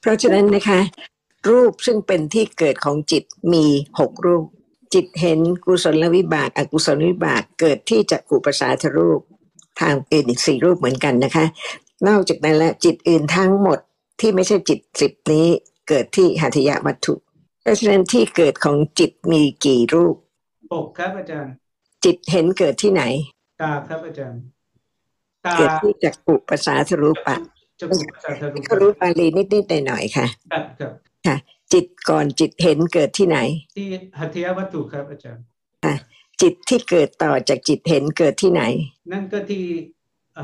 [0.00, 0.80] เพราะฉะนั้นนะคะ
[1.50, 3.64] รูปซึ่งเป็นที่เกิดของจิตมี
[4.00, 4.44] หกรูป
[4.94, 9.20] จิตเห็นกุศลวิบากอกุศลวิบากเกิดที่จักกุปสาทรูป
[9.80, 11.44] ทางอื่นอีกสี่รูปเหมือนกันนะคะ
[12.08, 13.78] นอกจากนั้นแล้วจิตอื่นทั้งหมด
[14.20, 15.46] ที่ไม่ใช่จิตสิบนี้
[15.88, 17.14] เกิดที่หัตถยวัตถุ
[17.62, 20.14] เพราะฉะนั้นที่เกิดของจิตมีกี่รูป
[20.72, 21.52] ปกครับอาจารย์
[22.04, 23.02] จิตเห็นเกิดที่ไหน
[23.62, 24.40] ตาครับอาจารย์
[25.44, 27.36] ตาเกิดที่จักกุปสาทรูปะ
[27.80, 30.92] จะพูดภาษาทะลุก็รู้บาลีนิดๆหน่อยๆค่ะครับครับ
[31.72, 33.38] จิตก่อนจิตเห็นเกิดที่ไหน
[33.76, 33.86] ที่
[34.18, 35.44] หัตถยวัตถุครับอาจารย์
[36.42, 38.62] จิตที่เกิดต่อจากจิตเห็นเกิดที่ไหน
[39.12, 39.64] นั่นก็ที่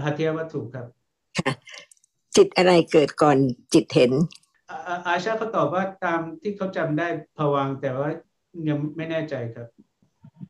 [0.04, 0.86] หัตถยวัตถุครับ
[2.36, 3.36] จิตอะไรเกิดก่อน
[3.74, 4.12] จิตเห็น
[5.06, 8.08] อาชาเขาตอบว่าตามที่เขาจำได้ผวังแต่ว่า
[8.68, 9.66] ยังไม่แน่ใจครับ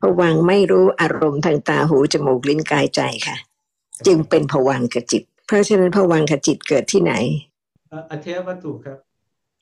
[0.01, 3.37] ผวังไม่รู้อารมณ์ทางตาหูจมูกลิ้นกายใจค่ะ
[4.07, 7.13] จึงเป็นผวังกับจิต เพราะฉะนั้นผวังค์กับจิตเกิดที่ไหน
[7.91, 8.97] อ่าอัธยวัตถุครับ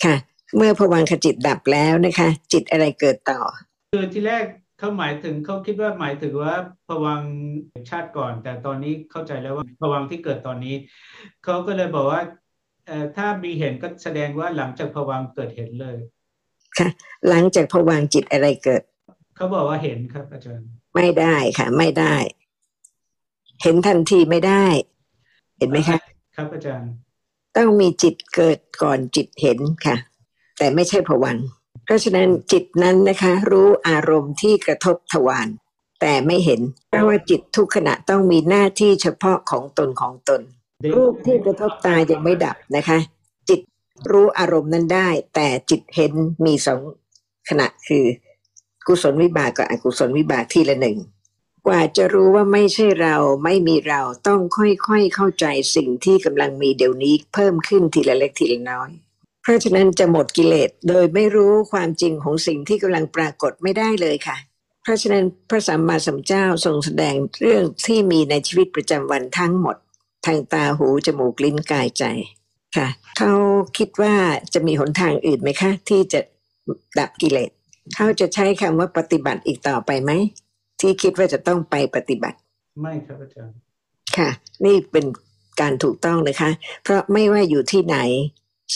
[0.03, 0.15] ค่ะ
[0.55, 3.41] เมื่อผวังค์กับจิตดับแล้วนะคะ จิตอะไรเกิดต่อ
[3.93, 4.45] คือที่แรก
[4.79, 6.55] เขาหมายถึงเขาคิดว่าหมายถึงว่า
[6.87, 7.31] ผวังค์
[7.89, 10.75] ชาติก่อน แต่ตอนนี้เข้าใจแล้วว่าผวังค์ที่เกิดตอนนี้
[11.43, 12.21] เขาก็เลยบอกว่า
[12.87, 15.97] เอ่อถ้ามีเห็นก็แสดงว่าหลังจากผวังค์เกิดเห็นเลย
[16.77, 16.89] ค่ะ
[17.29, 18.81] หลังจากผวังค์จิตอะไรเกิด
[19.35, 22.15] เขาบอกว่าเห็นครับอาจารย์ ไม่ได้ค่ะ ไม่ได้
[23.61, 24.65] เห็นทันทีไม่ได้
[25.61, 25.97] เห็นไหมคะ
[26.35, 26.89] ครับอาจารย์
[27.57, 29.95] ต้องมีจิตเกิดก่อนจิตเห็นค่ะ
[30.57, 31.45] แต่ไม่ใช่ผวังค์
[31.85, 35.47] เพราะฉะนั้นจิตนั้นนะคะ รู้อารมณ์ที่กระทบทวาร
[36.01, 40.41] แต่ไม่เห็น เพราะว่าจิตทุกขณะต้องมีหน้าที่เฉพาะของตนของตน
[40.95, 42.97] รูปที่กระทบตายังไม่ดับนะคะ
[43.49, 43.59] จิต
[44.11, 46.13] รู้อารมณ์นั้นได้ แต่จิตเห็น
[46.45, 46.79] มีสอง
[47.49, 48.05] ขณะคือ
[48.87, 50.97] กุศลวิบากกับอกุศลวิบากทีละหนึ่ง
[51.67, 55.45] กว่าจะรู้ว่าไม่ใช่เราไม่มีเราต้องค่อยๆเข้าใจ
[55.75, 58.91] สิ่งที่กำลังมีเดี๋ยวนี้เพิ่มขึ้นทีละเล็กทีละน้อย
[59.41, 64.37] เพราะฉะนั้นจะหมดกิเลสโดยไม่รู้ความจริงของสิ่งที่กำลังปรากฏไม่ได้เลยค่ะ
[64.83, 69.77] เพราะฉะนั้นพระสัมมาสัมพุทธเจ้าทรงแสดงเรื่องที่มีในชีวิตประจำวันทั้งหมด
[70.25, 72.03] ทางตาหูจมูกลิ้นกายใจ
[72.77, 73.33] ค่ะ เขา
[73.77, 74.13] คิดว่า
[74.53, 76.19] จะมีหนทางอื่นไหมคะ ที่จะ
[76.99, 77.51] ดับกิเลส
[77.95, 80.11] เขาจะใช้คำว่าปฏิบัติอีกต่อไปไหม
[80.81, 82.37] ที่คิดว่าจะต้องไปปฏิบัติ
[82.81, 83.55] ไม่ครับอาจารย์
[84.17, 84.29] ค่ะ
[84.65, 85.05] นี่เป็น
[85.61, 86.51] การถูกต้องนะคะ
[86.83, 87.97] เพราะไม่ว่าอยู่ที่ไหน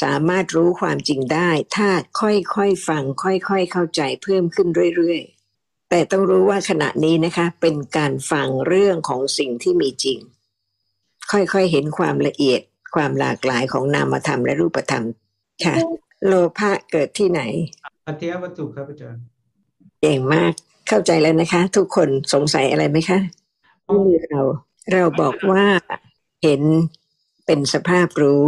[0.02, 1.90] สามารถรู้ความจริงได้ ถ้า
[2.22, 10.20] ค่อยๆฟัง ค่อยๆเข้าใจเพิ่มขึ้นเรื่อยๆ แต่ต้องรู้ว่าขณะนี้นะคะ เป็นการฟังเรื่องของสิ่งที่มีจริง
[11.32, 12.62] ค่อยๆเห็นความละเอียด
[12.96, 15.06] ความหลากหลายของนามธรรมและรูปธรรม
[15.66, 15.76] ค่ะ
[16.26, 17.42] โลภะเกิดที่ไหน
[18.08, 19.22] อัธยวัตถุครับอาจารย์
[20.02, 20.54] เก่งมาก
[20.88, 23.20] เข้าใจแล้วนะคะ ทุกคนสงสัยอะไรไหมคะ
[23.86, 24.42] ไม่มีเรา
[24.92, 25.66] เราบอกว่า
[26.44, 26.62] เห็น
[27.46, 28.48] เป็นสภาพรู้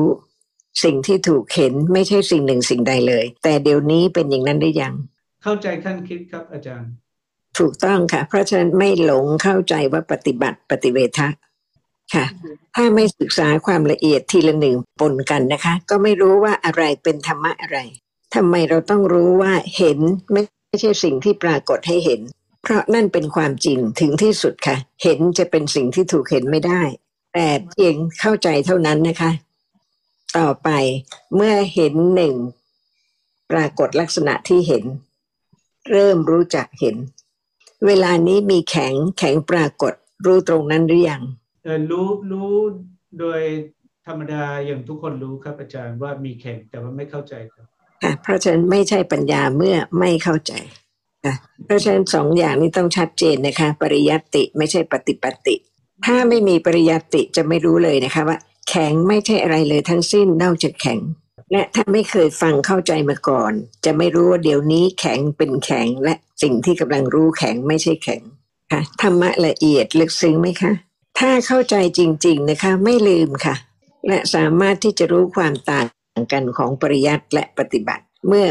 [0.84, 4.94] สิ่งที่ถูกเห็นไม่ใช่สิ่งหนึ่งสิ่งใดเลย แต่เดี๋ยวนี้เป็นอย่างนั้นหรือยัง
[5.44, 6.90] เข้าใจขั้นคิดครับอาจารย์
[7.58, 11.28] ถูกต้องค่ะ เพราะฉะนั้นไม่หลงเข้าใจว่าปฏิบัติปฏิเวทะ
[12.14, 12.26] ค่ะ
[12.76, 17.78] ถ้าไม่ศึกษาความละเอียดทีละหนึ่งปนกันนะคะ ก็ไม่รู้ว่าอะไรเป็นธรรมะอะไร
[18.36, 20.00] ทำไมเราต้องรู้ว่าเห็น
[20.32, 22.22] ไม่ ไม่ใช่สิ่งที่ปรากฏให้เห็น
[22.62, 26.82] เพราะนั่นเป็นความจริงถึงที่สุดค่ะ เห็นจะเป็นสิ่งที่ถูกเห็นไม่ได้
[27.34, 29.32] แต่เพียงเข้าใจเท่านั้นนะคะ
[30.38, 30.70] ต่อไป
[31.36, 32.36] เมื่อเห็นหนึ่ง
[33.52, 34.84] ปรากฏลักษณะที่เห็น
[35.92, 36.96] เริ่มรู้จักเห็น
[37.86, 39.94] เวลานี้มีแข็งแข็งปรากฏ
[40.26, 41.24] รู้ตรงนั้นหรือยัง
[41.92, 42.52] รู้รู้
[43.20, 43.42] โดย
[44.08, 47.68] ธรรมดาอย่างทุกคนรู้ครับอาจารย์ว่ามีแข่งแต่ว่าไม่เข้าใจครับ
[48.04, 50.54] ค่ะเพราะฉะนั้นไม่ใช่ปัญญาเมื่อไม่เข้าใจ
[51.26, 51.34] ค่ะ
[51.66, 55.56] เพราะฉะนั้นสองอย่างนี้ต้องชัดเจนนะคะ ปริยัติไม่ใช่ปฏิปติ
[56.06, 58.38] ถ้าไม่มีปริยัติจะไม่รู้เลยนะคะว่า
[58.70, 61.00] แข็งไม่ใช่อะไรเลยทั้งสิ้นนอกจากแข็ง
[61.52, 63.54] และถ้าไม่เคยฟังเข้าใจมาก่อน
[63.86, 68.22] จะไม่รู้ว่าเดี๋ยวนี้แข็งเป็นแข็งและสิ่งที่กำลังรู้แข็งไม่ใช่แข็ง
[68.72, 70.72] ค่ะธรรมะละเอียดลึกซึ้งไหมคะ
[71.20, 73.56] ถ้าเข้าใจจริง ๆนะคะ ไม่ลืมค่ะ
[74.08, 78.48] และสามารถที่จะรู้ความต่างต่างกันของปริยัติและปฏิบัติ เมื่อ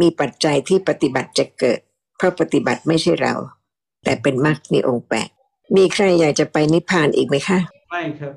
[0.00, 1.80] มีปัจจัยที่ปฏิบัติจะเกิด
[2.16, 3.34] เพราะปฏิบัติไม่ใช่เรา
[4.04, 5.28] แต่เป็นมรรคในองค์แปด
[5.76, 7.58] มีใครอยากจะไปนิพพานอีกไหมคะ
[7.90, 8.34] ไม่ครับ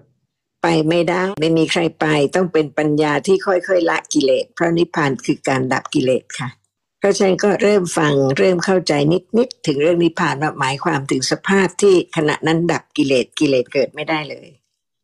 [0.63, 6.49] ไปไม่ได้ไม่มีใครไปต้องเป็นปัญญาที่ค่อยๆละกิเลสเพราะนิพพานคือการดับกิเลสค่ะ
[6.99, 8.93] เพราะฉะนั้นก็เริ่มฟังเริ่มเข้าใจ
[9.37, 14.47] นิดๆถึงเรื่องนิพพานว่าหมายความถึงสภาพที่ขณะนั้นดับกิเลสกิเลสเกิดไม่ได้เลย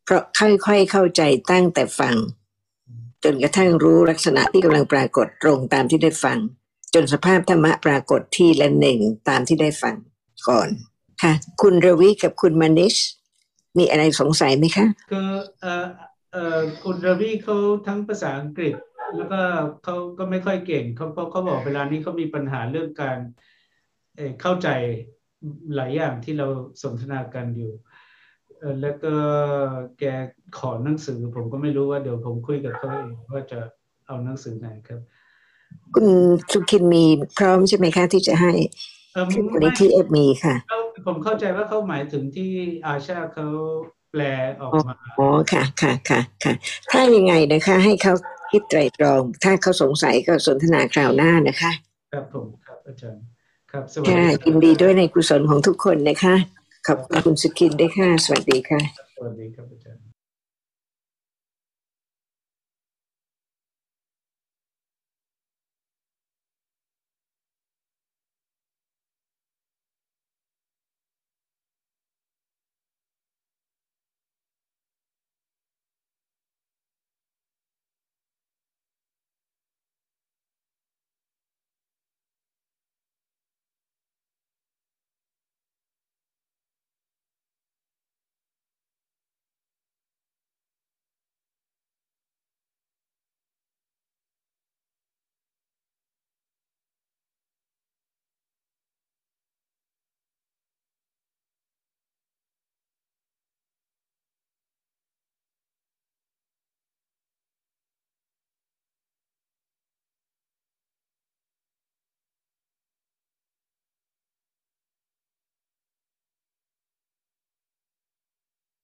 [0.04, 2.16] เพราะค่อยๆเข้าใจตั้งแต่ฟัง
[3.24, 6.38] จนกระทั่งรู้ลักษณะที่กำลังปรากฏตรงตามที่ได้ฟัง
[6.94, 9.94] จนสภาพธรรมะปรากฏที่ละหนึ่งตามที่ได้ฟัง
[10.48, 10.68] ก่อน
[11.22, 11.32] ค่ะ
[11.62, 12.94] คุณรวีกับคุณมานิช
[13.78, 15.30] มีอะไรสงสัยไหมคะคือ
[15.60, 15.86] เอ่อ
[16.32, 17.56] เอ่อคุณรวีเขา
[17.86, 18.74] ทั้งภาษาอังกฤษ
[19.16, 19.40] แล้วก็
[19.84, 23.18] เขาก็ไม่ค่อยเก่งเขาเขาบอกเวลานี้เขามีปัญหาเรื่องการ
[24.40, 24.68] เข้าใจ
[25.76, 26.46] หลายอย่างที่เรา
[26.82, 27.72] สนทนากันอยู่
[28.80, 29.14] แล้วก็
[29.98, 30.04] แก
[30.58, 33.58] ขอหนังสือ ผมก็ไม่รู้ว่าเดี๋ยวผมคุยกับเขาเองว่าจะ
[34.06, 35.00] เอาหนังสือไหนครับ
[35.94, 36.06] คุณ
[36.52, 37.04] สุขินมี
[37.38, 38.52] พร้อมใช่ไหมคะที่จะให้
[39.14, 42.50] เออที่มูลไม่นิธิเอฟมีค่ะเขาผมเข้าใจว่าเขาหมายถึงที่
[42.86, 43.46] อาชาเขา
[44.12, 44.22] แปล
[44.60, 46.52] ออกมาอ๋อค่ะค่ะค่ะค่ะ
[46.90, 48.14] ถ้ายังไงนะคะ ให้เขา
[48.50, 51.72] คิดไตรตรอง ถ้าเขาสงสัยก็สนทนาคราวหน้านะคะ
[52.12, 53.22] ครับผมครับอาจารย์
[53.70, 56.34] ครับสวัสค่ะดีครับยินดีด้วยในกุศลของทุกคนนะคะ
[56.86, 58.80] ขอบคุณคุณสุขินด้วยค่ะ สวัสดีค่ะ
[59.14, 59.91] สวัสดีครับอาจารย์